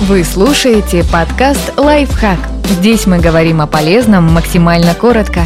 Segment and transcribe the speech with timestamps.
[0.00, 2.38] Вы слушаете подкаст «Лайфхак».
[2.64, 5.42] Здесь мы говорим о полезном максимально коротко.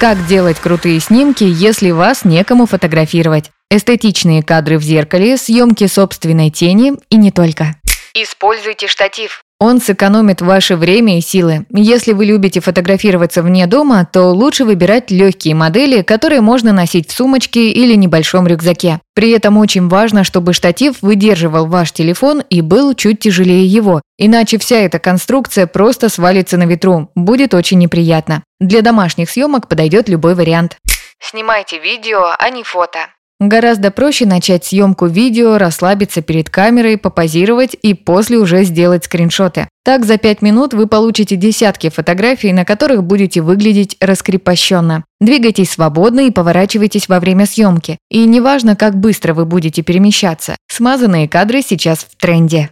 [0.00, 3.50] Как делать крутые снимки, если вас некому фотографировать?
[3.70, 7.74] Эстетичные кадры в зеркале, съемки собственной тени и не только.
[8.14, 9.42] Используйте штатив.
[9.58, 11.64] Он сэкономит ваше время и силы.
[11.70, 17.16] Если вы любите фотографироваться вне дома, то лучше выбирать легкие модели, которые можно носить в
[17.16, 19.00] сумочке или небольшом рюкзаке.
[19.14, 24.58] При этом очень важно, чтобы штатив выдерживал ваш телефон и был чуть тяжелее его, иначе
[24.58, 28.42] вся эта конструкция просто свалится на ветру, будет очень неприятно.
[28.60, 30.76] Для домашних съемок подойдет любой вариант.
[31.18, 32.98] Снимайте видео, а не фото.
[33.38, 39.68] Гораздо проще начать съемку видео, расслабиться перед камерой, попозировать и после уже сделать скриншоты.
[39.84, 45.04] Так за 5 минут вы получите десятки фотографий, на которых будете выглядеть раскрепощенно.
[45.20, 47.98] Двигайтесь свободно и поворачивайтесь во время съемки.
[48.10, 52.70] И неважно, как быстро вы будете перемещаться, смазанные кадры сейчас в тренде.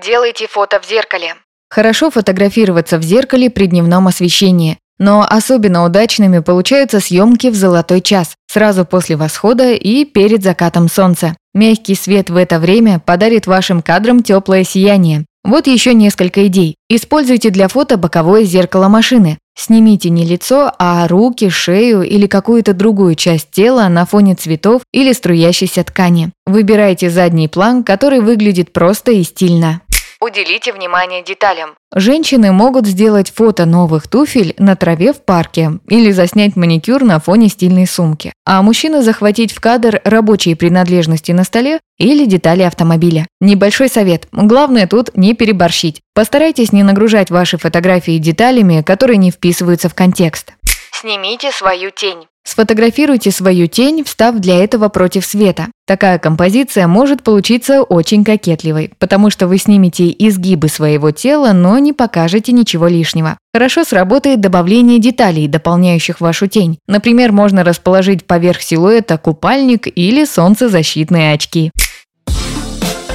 [0.00, 1.34] Делайте фото в зеркале.
[1.70, 4.78] Хорошо фотографироваться в зеркале при дневном освещении.
[4.98, 11.36] Но особенно удачными получаются съемки в золотой час, сразу после восхода и перед закатом солнца.
[11.52, 15.24] Мягкий свет в это время подарит вашим кадрам теплое сияние.
[15.44, 16.76] Вот еще несколько идей.
[16.88, 19.38] Используйте для фото боковое зеркало машины.
[19.56, 25.12] Снимите не лицо, а руки, шею или какую-то другую часть тела на фоне цветов или
[25.12, 26.32] струящейся ткани.
[26.46, 29.82] Выбирайте задний план, который выглядит просто и стильно.
[30.20, 31.74] Уделите внимание деталям.
[31.96, 37.48] Женщины могут сделать фото новых туфель на траве в парке или заснять маникюр на фоне
[37.48, 38.32] стильной сумки.
[38.44, 43.26] А мужчины захватить в кадр рабочие принадлежности на столе или детали автомобиля.
[43.40, 44.26] Небольшой совет.
[44.32, 46.00] Главное тут не переборщить.
[46.14, 50.54] Постарайтесь не нагружать ваши фотографии деталями, которые не вписываются в контекст.
[51.00, 52.28] Снимите свою тень.
[52.46, 55.66] Сфотографируйте свою тень, встав для этого против света.
[55.88, 61.92] Такая композиция может получиться очень кокетливой, потому что вы снимете изгибы своего тела, но не
[61.92, 63.36] покажете ничего лишнего.
[63.52, 66.78] Хорошо сработает добавление деталей, дополняющих вашу тень.
[66.86, 71.72] Например, можно расположить поверх силуэта купальник или солнцезащитные очки.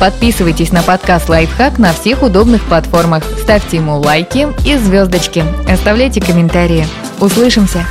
[0.01, 3.23] Подписывайтесь на подкаст «Лайфхак» на всех удобных платформах.
[3.41, 5.43] Ставьте ему лайки и звездочки.
[5.69, 6.85] Оставляйте комментарии.
[7.19, 7.85] Услышимся!